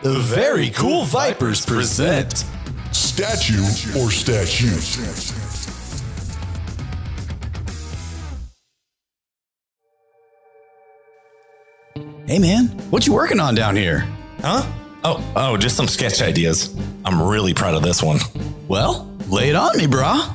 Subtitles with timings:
[0.00, 2.44] The Very Cool Vipers present
[2.92, 3.64] Statue
[3.98, 4.84] or statute?
[12.28, 14.06] Hey man, what you working on down here?
[14.40, 14.62] Huh?
[15.02, 16.76] Oh, oh, just some sketch ideas.
[17.04, 18.20] I'm really proud of this one.
[18.68, 20.32] Well, lay it on me, brah.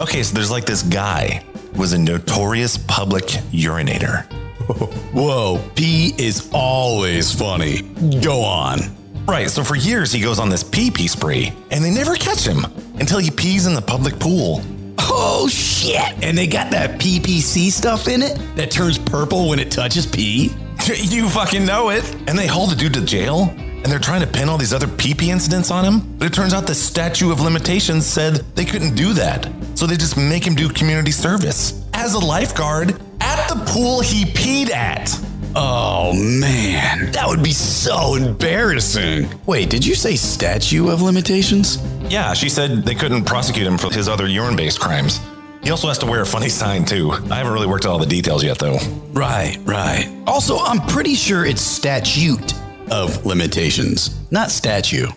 [0.00, 1.44] Okay, so there's like this guy
[1.74, 4.24] who was a notorious public urinator.
[5.12, 7.82] Whoa, pee is always funny.
[8.22, 9.01] Go on.
[9.26, 12.46] Right, so for years he goes on this pee pee spree, and they never catch
[12.46, 12.64] him
[12.98, 14.60] until he pees in the public pool.
[14.98, 16.22] Oh shit!
[16.22, 20.50] And they got that PPC stuff in it that turns purple when it touches pee?
[20.96, 22.04] you fucking know it.
[22.28, 24.88] And they haul the dude to jail, and they're trying to pin all these other
[24.88, 26.16] pee pee incidents on him.
[26.18, 29.50] But it turns out the statute of limitations said they couldn't do that.
[29.74, 34.24] So they just make him do community service as a lifeguard at the pool he
[34.24, 35.08] peed at.
[35.54, 39.28] Oh man, that would be so embarrassing.
[39.46, 41.78] Wait, did you say statue of limitations?
[42.08, 45.20] Yeah, she said they couldn't prosecute him for his other urine based crimes.
[45.62, 47.12] He also has to wear a funny sign, too.
[47.30, 48.78] I haven't really worked out all the details yet, though.
[49.12, 50.12] Right, right.
[50.26, 52.54] Also, I'm pretty sure it's statute
[52.90, 55.06] of limitations, not statue.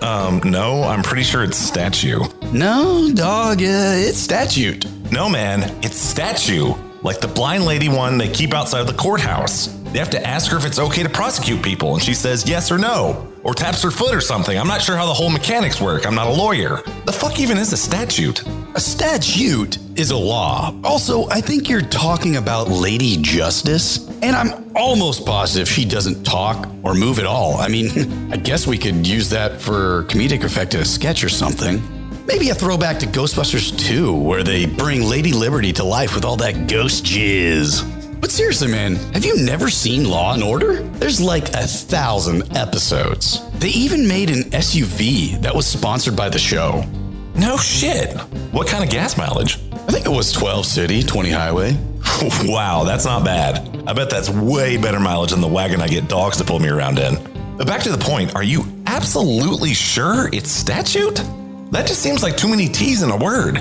[0.00, 2.20] Um, no, I'm pretty sure it's statue.
[2.52, 4.86] No, dog, uh, it's statute.
[5.12, 6.72] No, man, it's statue.
[7.08, 9.68] Like the blind lady one they keep outside of the courthouse.
[9.92, 12.70] They have to ask her if it's okay to prosecute people, and she says yes
[12.70, 14.58] or no, or taps her foot or something.
[14.58, 16.06] I'm not sure how the whole mechanics work.
[16.06, 16.82] I'm not a lawyer.
[17.06, 18.46] The fuck even is a statute?
[18.74, 20.78] A statute is a law.
[20.84, 26.68] Also, I think you're talking about Lady Justice, and I'm almost positive she doesn't talk
[26.82, 27.56] or move at all.
[27.56, 31.30] I mean, I guess we could use that for comedic effect in a sketch or
[31.30, 31.80] something.
[32.28, 36.36] Maybe a throwback to Ghostbusters 2, where they bring Lady Liberty to life with all
[36.36, 38.20] that ghost jizz.
[38.20, 40.82] But seriously, man, have you never seen Law and Order?
[40.82, 43.48] There's like a thousand episodes.
[43.52, 46.84] They even made an SUV that was sponsored by the show.
[47.34, 48.14] No shit.
[48.52, 49.58] What kind of gas mileage?
[49.72, 51.78] I think it was 12 city, 20 highway.
[52.42, 53.84] wow, that's not bad.
[53.86, 56.68] I bet that's way better mileage than the wagon I get dogs to pull me
[56.68, 57.14] around in.
[57.56, 61.22] But back to the point, are you absolutely sure it's statute?
[61.70, 63.58] That just seems like too many T's in a word.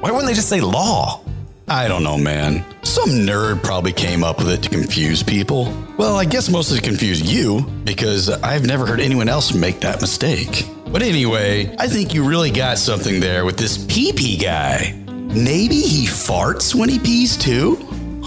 [0.00, 1.22] Why wouldn't they just say law?
[1.68, 2.64] I don't know, man.
[2.84, 5.72] Some nerd probably came up with it to confuse people.
[5.96, 10.00] Well, I guess mostly to confuse you, because I've never heard anyone else make that
[10.00, 10.64] mistake.
[10.86, 14.92] But anyway, I think you really got something there with this pee pee guy.
[15.08, 17.78] Maybe he farts when he pees too?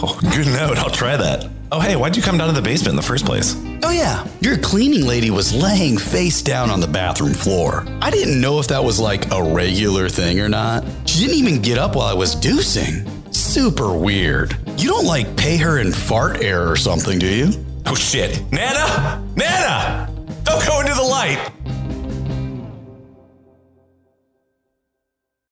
[0.01, 0.77] Oh, good note.
[0.79, 1.49] I'll try that.
[1.71, 3.55] Oh, hey, why'd you come down to the basement in the first place?
[3.83, 4.27] Oh, yeah.
[4.41, 7.85] Your cleaning lady was laying face down on the bathroom floor.
[8.01, 10.83] I didn't know if that was like a regular thing or not.
[11.05, 13.07] She didn't even get up while I was deucing.
[13.33, 14.57] Super weird.
[14.77, 17.51] You don't like pay her in fart air or something, do you?
[17.85, 18.41] Oh, shit.
[18.51, 19.23] Nana!
[19.35, 19.88] Nana!